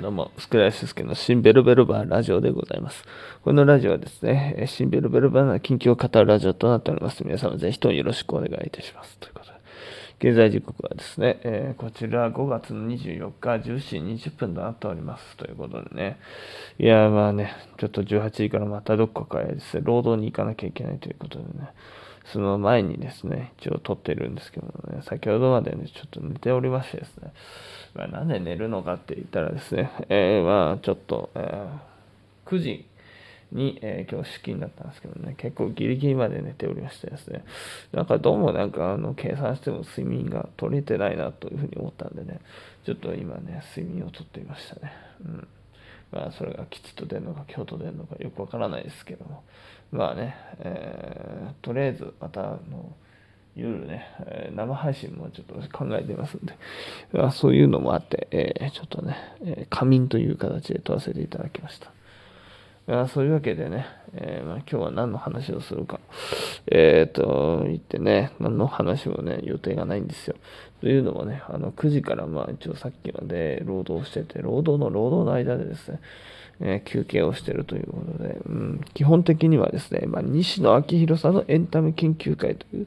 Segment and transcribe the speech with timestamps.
[0.00, 3.02] どうも、スクライスケの新ベルベルバーラジオでございます。
[3.42, 7.24] このラジオはですね、新ベルベルバーの近況を語るラジオとなっております。
[7.24, 9.18] 皆様ぜひともよろしくお願いいたします。
[9.18, 15.36] ということで、現在時刻はですね、えー、こちら5月の24日10時20分となっております。
[15.36, 16.20] ということでね、
[16.78, 21.72] いや、まあね、ちょっと18時からまたどこかへですね、労働に行かなきゃいけないということでね、
[22.32, 27.32] その前にですね、一応撮ってるんですけどね、先ほどまでね、ちょっと寝ておりましてですね、
[27.94, 32.86] まあ、なんで寝るのかって言ったらですね、 えー、まあちょっと、えー、9時
[33.52, 37.44] に、えー、今日出勤だったんですけどね、結構ギリギリまで寝ておりましてですね、
[37.92, 42.40] なんかどうもなんかあの計算しても睡眠が取れてないなというふうに思ったんでね、
[42.84, 44.92] ちょっと今ね、睡眠をとっていましたね。
[45.24, 45.48] うん。
[46.10, 49.44] まあ、それが吉と出るのか京都出るのかよくわからないですけども、
[49.92, 52.92] まあね、えー、とりあえずまたあの
[53.56, 54.06] 夜ね、
[54.54, 56.56] 生配信もちょっと考えてますんで、
[57.14, 61.90] あそういうのもあって、えー、ちょっとね、え仮眠という形で撮らせていただきました。
[62.90, 66.00] あそういうわけでね、え、まあ、今日は何の話をするか、
[66.70, 70.36] えっ、と、言ってね、何の話もね、予定がないんですよ。
[70.80, 76.00] というのもね、あの、9時からまあ一応さっきまで労働してて、労働の労働の間でですね、
[76.60, 82.86] えー、休憩をしているということで、うん、基本的にはですね、まあ、西野昭弘さんのエンタメ研究会という、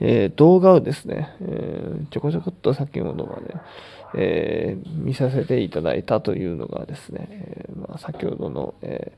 [0.00, 3.54] えー、動画をですね、えー、ちょこちょこっと先ほどまで、
[4.12, 9.12] え見させていただいたというのがですね、えまあ、先ほどの、え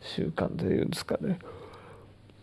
[0.00, 1.38] 習慣というんですかね、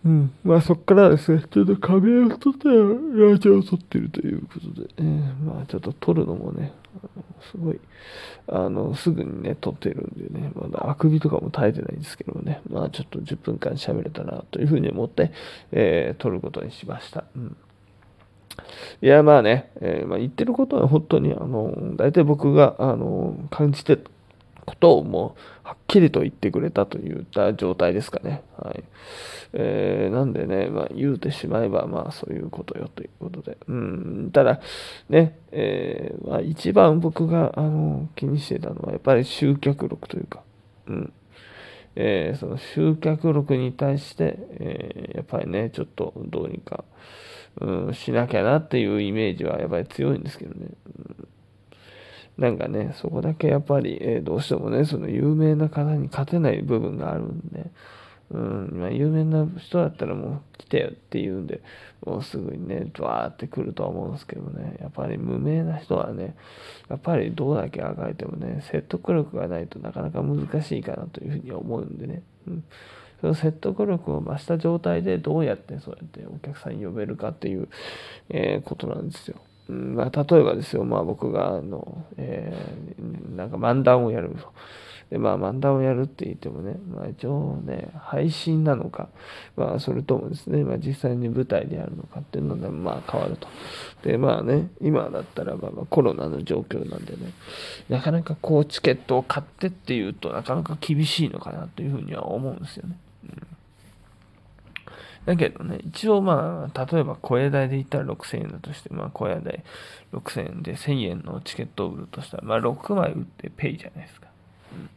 [0.05, 0.31] うん。
[0.43, 6.73] まあそこからですね、ちょっと壁を取ってラジオを撮ってるということで、えー、まあちょっと撮るのもね、
[7.51, 7.79] すごい、
[8.47, 15.31] あの、すぐにね、撮ってるんでね、まだあくびとかも耐えてないんですけどもね、まあちょっと10分間喋れたらというふうに思って、
[15.71, 17.23] えー、撮ることにしました。
[17.35, 17.57] うん
[19.01, 23.99] いや、まあね、えー、まあ、言ってることは本当に、あの、大体僕が、あの、感じて
[24.65, 28.43] ことをもうはっきりと言ってくれたといった状態ですかね。
[28.57, 28.83] はい。
[29.53, 33.57] えー、なんでね、まあ、言うてしまえば、まあ、そういうことよということで。
[33.67, 34.59] うん、ただ、
[35.09, 40.41] ね、えー、まあ、一番僕が、あの、気にしてたのは、やっぱり集客力というか、
[40.87, 41.13] うん。
[41.95, 46.83] えー、その集客力に対して、えー、やっぱりね、ちょっとどうにか、
[47.61, 50.67] うん、しなきゃなっていうイメージはやっぱり強いんですけどね。
[50.87, 51.27] うん
[52.37, 57.71] なんかね、そこだけやっぱり、えー、どうしてもね、その有名な方に勝てない部分があるんで、
[58.31, 61.61] うん、まあ、有名な人だったらもう来てよって言うんで、
[62.05, 66.35] もうすぐにね、ドワーって来るとは思うんですけどね、やっぱり無名な人はね、
[66.89, 72.63] やっぱりどうだけあがいてもね、説得力がないとなかなか難しいかなというふうに思うんでね、うん、
[73.21, 77.69] その説得力を増した状態でどうやってそうやってお客さん呼べるかっていう、
[78.29, 79.37] えー、ことなんですよ。
[79.67, 84.53] まあ、例えばですよ、まあ僕が、あの、えー、なんか漫談をやると。
[85.09, 89.09] で、まあ漫談をやるって言ってもね、まあ一応ね、配信なのか、
[89.55, 93.47] まあそれともですね、まあ実際に舞台でやるのかっていうので、まあ変わると。
[94.03, 97.31] で、まあね、今だったらまあコロナの状況なんでね、
[97.89, 102.97] なかなかこうチケットを買ってっていうとなかなか厳しいのかなというふうには思うんですよね。
[105.25, 109.63] だけどね、一応まあ、例えば小屋代で言ったら6000円だとして、まあ小屋代
[110.13, 114.27] 6000円で1000円のチケットを売るとしたら、まあ6枚売ってペイじゃないですか。
[114.73, 114.89] うん。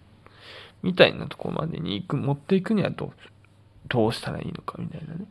[0.83, 3.13] みたいなとこまでに行く、持っていくにはどう、
[3.89, 5.27] どうしたらいいのかみたいなね。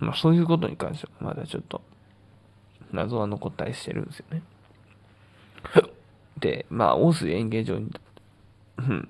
[0.00, 1.80] まあそういうことに関してはまだちょっと
[2.92, 4.42] 謎は残ったりしてるんですよね。
[6.38, 7.90] で、まあ、大須演芸場に、
[8.78, 9.08] うん、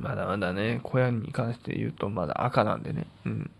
[0.00, 3.06] まだまだね、小屋に関して言うとまだ赤なんでね。
[3.26, 3.50] うん。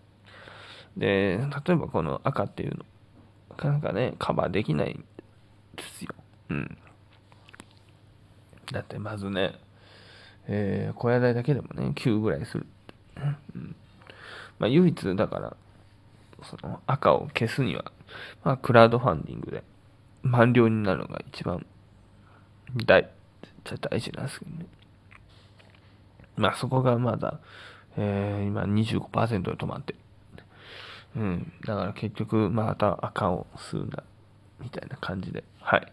[0.97, 2.85] で、例えばこの赤っていうの、
[3.51, 5.05] なかなかね、カバーできないん
[5.75, 6.13] ですよ。
[6.49, 6.77] うん。
[8.71, 9.53] だってまずね、
[10.47, 12.65] えー、小屋代だけでもね、9ぐらいする。
[13.55, 13.75] うん。
[14.57, 15.55] まあ唯一だから、
[16.43, 17.91] その赤を消すには、
[18.43, 19.63] まあクラウドファンディングで
[20.23, 21.65] 満了になるのが一番
[22.85, 23.07] 大、
[23.63, 24.65] 大事なんですけどね。
[26.41, 27.39] まあそこがまだ、
[27.97, 29.99] えー、今25%で止まってる。
[31.17, 31.53] うん。
[31.65, 34.03] だから結局、また赤を吸うんだ。
[34.59, 35.43] みたいな感じで。
[35.59, 35.91] はい。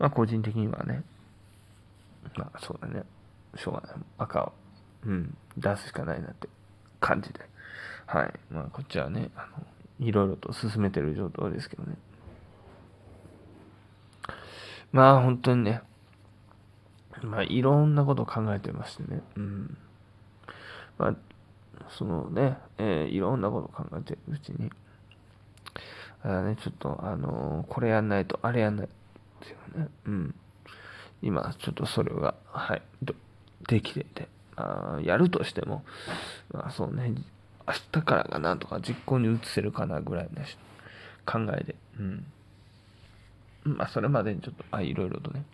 [0.00, 1.04] まあ個人的にはね、
[2.36, 3.04] まあそうだね。
[3.54, 3.96] しょうがない。
[4.18, 4.52] 赤を、
[5.06, 6.48] うん、出すしかないなって
[6.98, 7.40] 感じで。
[8.06, 8.32] はい。
[8.50, 9.64] まあこっちはね、あの、
[10.04, 11.96] いろいろと進めてる状況ですけどね。
[14.90, 15.82] まあ本当にね、
[17.22, 19.22] まあ、いろんなことを考えてましてね。
[19.36, 19.76] うん。
[20.98, 21.14] まあ、
[21.88, 24.70] そのね、えー、いろんなことを考えてるうちに、
[26.22, 29.88] あね、ちょっと、あのー、これやんないと、あれやんないですよね。
[30.06, 30.34] うん。
[31.22, 32.82] 今、ちょっとそれが、はい、
[33.68, 35.84] できてて、まあ、やるとしても、
[36.52, 37.14] まあそうね、
[37.66, 40.42] 明日からがなとか実行に移せるかなぐらいの
[41.24, 42.26] 考えで、うん。
[43.64, 45.44] まあそれまでにちょっと、あ、いろいろとね、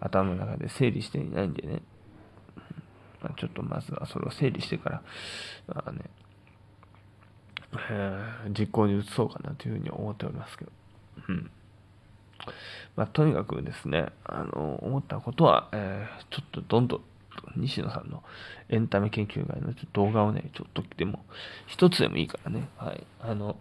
[0.00, 1.82] 頭の中で整理していないんでね、
[3.22, 5.02] まあ、ちょっとまずはそれを整理してから、
[5.68, 6.00] まあね、
[7.90, 10.70] えー、実行に移そうかなというふうに思っておりますけど。
[11.28, 11.50] うん。
[12.96, 17.00] まあ、とにかくですね、あの、思ったことは、えー、ちょっとどんどん、
[17.56, 18.22] 西野さんの
[18.68, 21.24] エンタメ研究会の動画をね、ちょっとでも、
[21.66, 23.56] 一つでもいいからね、はい、あの、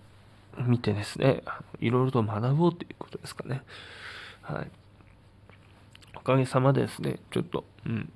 [0.57, 1.43] 見てですね、
[1.79, 3.61] いろいろと学ぼうということですかね。
[4.41, 4.71] はい。
[6.29, 8.11] かげさまですね、ちょっと、うん、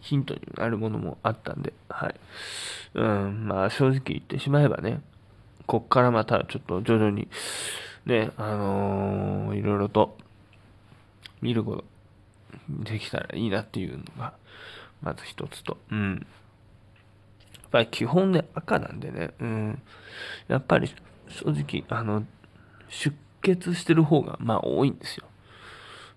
[0.00, 2.14] ヒントになるものもあったんで、はい。
[2.94, 5.00] うん、まあ正直言ってしまえばね、
[5.66, 7.28] こっからまたちょっと徐々に、
[8.04, 10.18] ね、あのー、いろいろと
[11.40, 11.84] 見ること
[12.68, 14.32] できたらいいなっていうのが、
[15.00, 16.26] まず一つと、うん。
[17.54, 19.82] やっぱり基本で赤なんでね、うん。
[20.48, 20.92] やっぱり
[21.28, 22.24] 正直、あの、
[22.88, 25.26] 出血してる方が、まあ多いんですよ。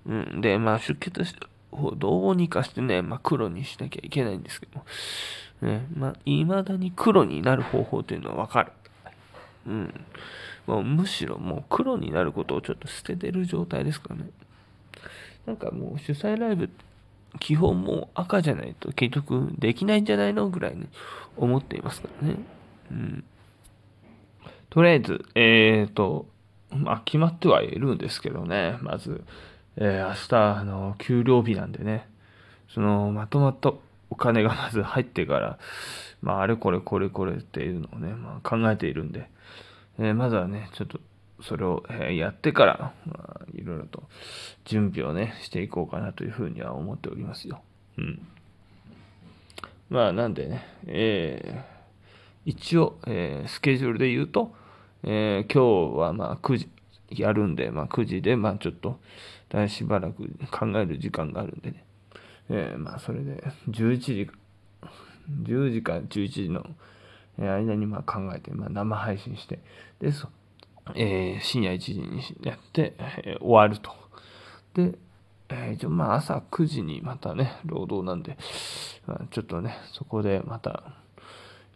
[0.06, 0.42] うん。
[0.42, 8.72] で、まあ出血してる方どうにかしてね、まあ黒にしなきゃいけないんですけど、ね、まあ未だに黒になる方法というのはわかる。
[9.68, 9.94] うん。
[10.68, 14.30] もうむしろもう黒になることをちょっと捨ててる状態ですかね。
[15.46, 16.70] なんかもう主催ライブ
[17.40, 20.88] 基本もう赤じゃないと結局できないんじゃないのぐらいに
[21.38, 22.38] 思っていますからね。
[22.92, 23.24] うん。
[24.70, 26.26] とりあえず、えっ、ー、と、
[26.72, 28.78] まあ決まってはいるんですけどね。
[28.82, 29.24] まず、
[29.78, 32.08] えー、明日、あの、給料日なんでね。
[32.70, 33.74] その、まとまった
[34.10, 35.60] お金がまず入ってから、
[36.22, 39.30] まあ、あれこれこれこれっていうのをね、まあ、考えているんで、
[40.00, 41.00] えー、まずはね、ちょっと
[41.42, 44.04] それをえやってから、まあ、いろいろと
[44.64, 47.62] 準備をね、していこうかなというふうには思っておりますよ。
[47.98, 48.26] うん。
[49.90, 54.54] まあ、なんでね、えー、一応、えー、スケジュールで言うと、
[55.04, 56.70] えー、今日はまあ9時
[57.24, 59.00] やるんで、まあ9時で、まあちょっと、
[59.50, 61.86] だしばらく考える時間があるんでね、
[62.50, 64.30] えー、まあそれで11時、
[65.44, 66.66] 10時から11時の
[67.38, 69.60] 間にまあ考えて、まあ、生配信して、
[70.00, 70.30] で、そ
[70.94, 73.92] えー、深夜1時にやって、えー、終わると。
[74.76, 74.98] で、
[75.50, 78.38] えー、一応まあ朝9時にまたね、労働なんで、
[79.08, 80.94] まあ、ちょっとね、そこでまた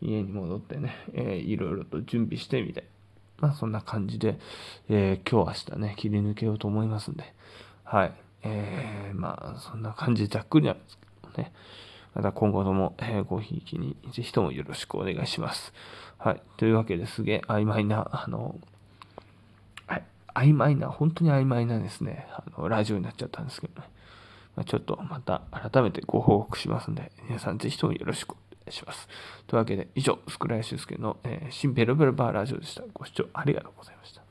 [0.02, 2.88] 家に戻ってね、えー、いろいろと準備してみて、
[3.40, 4.40] まあそんな感じで、
[4.90, 7.34] えー、今日明日ね、切り抜けようと思いますんで、
[7.84, 8.14] はい。
[8.44, 11.54] えー、まあそんな感じでざっくりなんですけどね、
[12.16, 15.74] また今後とも、えー、ごひいきにぜひともよろしくお願いします。
[16.18, 16.42] はい。
[16.58, 18.60] というわけですげえ曖昧な、あの、
[20.34, 23.88] 曖昧な、本当に曖昧なですね、あのラジオになっちゃったんですけどね。
[24.56, 28.36] まあ、ちょっとまた改めてご報告しますんで、皆さんぜひともよろしく
[28.72, 29.08] します。
[29.48, 32.84] というわけで、以上、スクライシュスケの、えー、新ペロペロバーラジオでした。
[32.94, 34.22] ご視聴ありがとうございました。